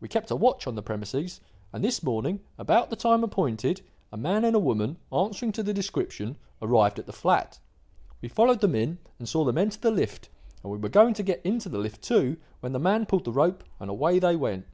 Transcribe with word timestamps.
We 0.00 0.08
kept 0.08 0.30
a 0.30 0.36
watch 0.36 0.66
on 0.66 0.74
the 0.74 0.80
premises, 0.82 1.38
and 1.70 1.84
this 1.84 2.02
morning, 2.02 2.40
about 2.56 2.88
the 2.88 2.96
time 2.96 3.22
appointed, 3.22 3.82
a 4.10 4.16
man 4.16 4.42
and 4.46 4.56
a 4.56 4.58
woman, 4.58 4.96
answering 5.12 5.52
to 5.52 5.62
the 5.62 5.74
description, 5.74 6.36
arrived 6.62 6.98
at 6.98 7.04
the 7.04 7.12
flat. 7.12 7.58
We 8.22 8.30
followed 8.30 8.62
them 8.62 8.74
in 8.74 8.96
and 9.18 9.28
saw 9.28 9.44
them 9.44 9.58
enter 9.58 9.78
the 9.78 9.90
lift, 9.90 10.30
and 10.62 10.72
we 10.72 10.78
were 10.78 10.88
going 10.88 11.12
to 11.12 11.22
get 11.22 11.44
into 11.44 11.68
the 11.68 11.76
lift 11.76 12.00
too, 12.00 12.38
when 12.60 12.72
the 12.72 12.78
man 12.78 13.04
pulled 13.04 13.24
the 13.26 13.32
rope, 13.32 13.62
and 13.78 13.90
away 13.90 14.18
they 14.18 14.34
went. 14.34 14.64